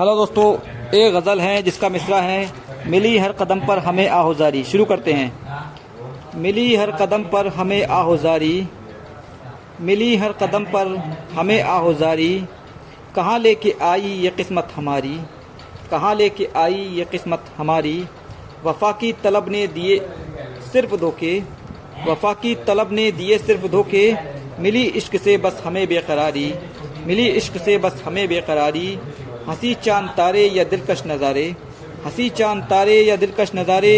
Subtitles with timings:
[0.00, 0.54] Hello दोस्तों,
[0.98, 2.52] एक गज़ल है जिसका मिसरा है।
[2.86, 5.32] मिली हर कदम पर हमें आहोजारी। शुरू करते हैं।
[6.34, 8.68] मिली हर कदम पर हमें आहोजारी।
[9.80, 12.44] मिली हर कदम पर हमें आहोजारी।
[13.16, 15.20] कहाँ लेके आई ये किस्मत हमारी?
[15.90, 18.04] कहाँ लेके आई ये किस्मत हमारी?
[18.64, 19.98] वफा की तलब ने दिए
[20.72, 21.42] सिर्फ़ धोखे।
[22.06, 24.16] वफा की तलब ने दिए सिर्फ़ धोखे।
[24.58, 26.54] मिली इश्क से बस हमें बेकरारी।
[27.06, 28.98] मिली इश्क से बस हमें बेकरारी।
[29.48, 31.44] हँसी चाँद तारे या दिलकश नज़ारे?
[32.04, 33.94] हँसी चाँद तारे या दिलकश नज़ारे?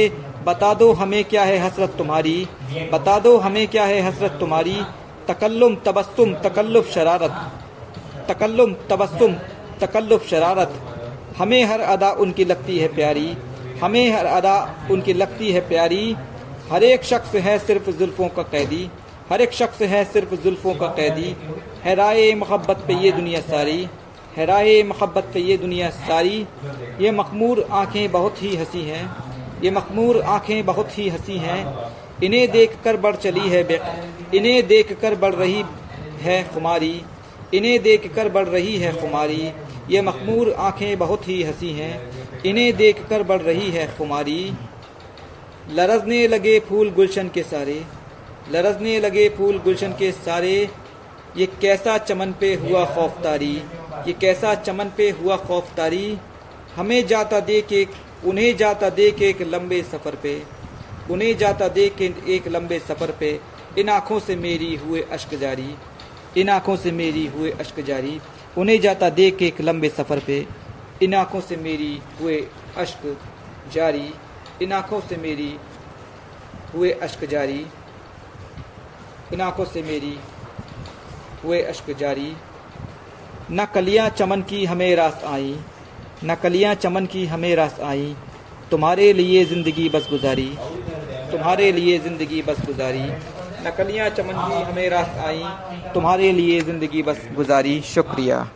[0.46, 2.34] बता दो हमें क्या है हसरत तुम्हारी।
[2.92, 4.76] बता दो हमें क्या है हसरत तुम्हारी।
[5.28, 7.34] तकल्लुम, तबस्सुम, तकल्लुफ, शरारत।
[8.28, 9.34] तकल्लुम, तबस्सुम,
[9.80, 10.80] तकल्लुफ, शरारत।
[11.38, 13.36] हमें हर अदा उनकी लगती है प्यारी।
[13.82, 14.56] हमें हर अदा
[14.90, 16.16] उनकी लगती है प्यारी।
[16.70, 18.88] हर एक शख्स है सिर्फ़ जुल्फ़ों का कैदी।
[19.30, 21.34] हर एक शख्स है सिर्फ़ जुल्फ़ों का कैदी।
[21.84, 23.88] है राय मोहब्बत पे ये दुनिया सारी।
[24.36, 26.46] है राय मोहब्बत पे ये दुनिया सारी।
[27.00, 29.04] ये मखमूर आँखें बहुत ही हँसी हैं।
[29.64, 31.60] ये मखमूर आँखें बहुत ही हँसी हैं।
[32.22, 33.60] इन्हें देख कर बढ़ चली है
[34.34, 35.64] इन्हें देख कर बढ़ रही
[36.20, 36.94] है खुमारी।
[37.54, 39.52] इन्हें देख कर बढ़ रही है खुमारी।
[39.90, 44.52] ये मखमूर आँखें बहुत ही हँसी हैं। इन्हें देख कर बढ़ रही है खुमारी।
[45.70, 47.82] लरजने लगे फूल गुलशन के सारे।
[48.52, 50.56] लरजने लगे फूल गुलशन के सारे।
[51.36, 53.54] ये कैसा चमन पे हुआ खौफतारी
[54.06, 56.18] ये कैसा चमन पे हुआ खौफतारी
[56.76, 57.90] हमें जाता देख एक,
[58.24, 60.42] उन्हें जाता देख एक लंबे सफ़र पे।
[61.10, 63.40] उन्हें जाता देख एक लंबे सफ़र पे।
[63.78, 65.74] इन आँखों से मेरी हुए अश्क जारी।
[66.36, 68.20] इन आँखों से मेरी हुए अश्क जारी।
[68.58, 70.46] उन्हें जाता देख एक लंबे सफ़र पे।
[71.02, 72.46] इन आँखों से मेरी हुए
[72.76, 73.16] अश्क
[73.72, 74.14] जारी।
[74.62, 75.56] इन आँखों से मेरी
[76.74, 77.66] हुए अश्क जारी।
[79.32, 80.18] इन आँखों से मेरी
[81.44, 82.36] हुए अश्क जारी।
[83.50, 85.54] न कलियाँ चमन की हमें रास आई,
[86.24, 88.14] न कलियाँ चमन की हमें रास आई।
[88.70, 90.48] तुम्हारे लिए ज़िंदगी बस गुजारी
[91.32, 93.02] तुम्हारे लिए ज़िंदगी बस गुजारी
[93.66, 95.42] न कलियाँ चमन की हमें रास आई,
[95.94, 98.48] तुम्हारे लिए ज़िंदगी बस गुजारी शुक्रिया।